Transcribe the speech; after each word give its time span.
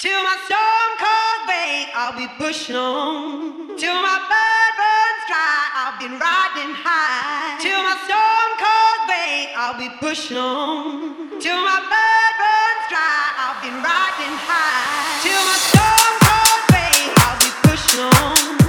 Till 0.00 0.22
my 0.22 0.34
stone 0.46 0.92
cold 0.96 1.46
way, 1.46 1.84
I'll 1.94 2.16
be 2.16 2.26
pushing 2.38 2.74
on. 2.74 3.76
Till 3.76 3.92
my 3.92 4.16
blood 4.16 4.72
runs 4.80 5.22
dry, 5.28 5.60
I've 5.76 6.00
been 6.00 6.16
riding 6.16 6.72
high. 6.72 7.60
Till 7.60 7.82
my 7.82 7.96
stone 8.08 8.52
cold 8.56 9.00
way, 9.12 9.52
I'll 9.54 9.76
be 9.76 9.90
pushing 10.00 10.38
on. 10.38 11.38
Till 11.38 11.60
my 11.60 11.80
blood 11.84 12.34
runs 12.40 12.84
dry, 12.88 13.24
I've 13.44 13.60
been 13.60 13.76
riding 13.76 14.36
high. 14.48 15.20
Till 15.20 15.42
my 15.44 15.58
stone 15.68 16.16
cold 16.24 16.64
way, 16.72 16.96
I'll 17.20 17.36
be 17.36 17.50
pushing 17.68 18.00
on. 18.00 18.59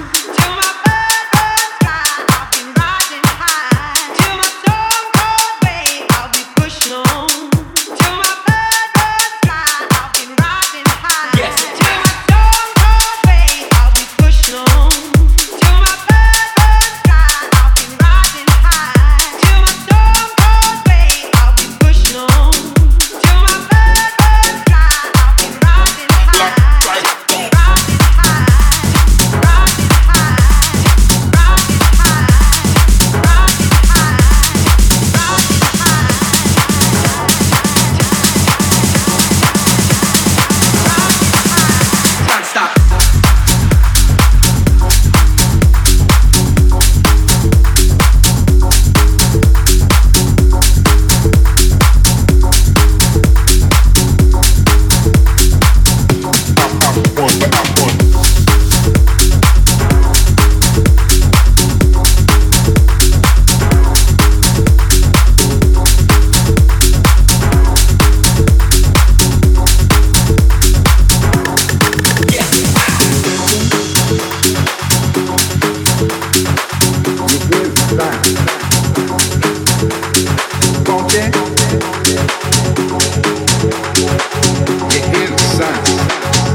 Out 85.61 86.50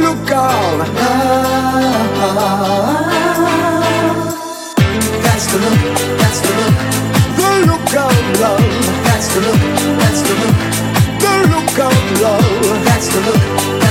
look 0.00 0.30
love. 0.30 0.78
That's 5.22 5.46
the 5.52 5.58
look, 5.58 5.80
that's 6.18 6.40
the 6.40 6.52
look. 6.60 6.76
The 7.36 7.50
look 7.66 7.94
of 7.94 8.40
love, 8.40 9.04
that's 9.04 9.28
the 9.34 9.40
look, 9.40 9.60
that's 10.00 10.22
the 10.22 10.34
look. 10.40 10.58
The 11.22 11.34
look 11.52 11.78
of 11.78 12.20
love, 12.22 12.84
that's 12.84 13.08
the 13.08 13.20
look. 13.20 13.81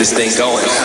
This 0.00 0.14
thing 0.14 0.30
going. 0.38 0.79